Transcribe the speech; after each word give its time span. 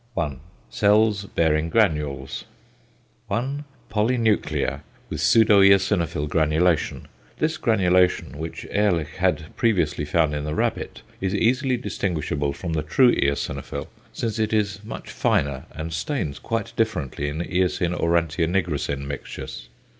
I. 0.17 0.37
Cells 0.71 1.25
bearing 1.25 1.69
granules. 1.69 2.45
1. 3.27 3.65
=Polynuclear, 3.91 4.79
with 5.09 5.19
pseudoeosinophil 5.21 6.27
granulation.= 6.27 7.07
This 7.37 7.57
granulation, 7.57 8.39
which 8.39 8.65
Ehrlich 8.73 9.17
had 9.17 9.55
previously 9.55 10.03
found 10.05 10.33
in 10.33 10.43
the 10.43 10.55
rabbit, 10.55 11.03
is 11.21 11.35
easily 11.35 11.77
distinguishable 11.77 12.51
from 12.51 12.73
the 12.73 12.81
true 12.81 13.13
eosinophil, 13.15 13.85
since 14.11 14.39
it 14.39 14.53
is 14.53 14.83
much 14.83 15.11
finer, 15.11 15.65
and 15.71 15.93
stains 15.93 16.39
quite 16.39 16.73
differently 16.75 17.27
in 17.29 17.41
eosine 17.41 17.93
aurantia 17.93 18.47
nigrosin 18.49 19.05
mixtures. 19.05 19.69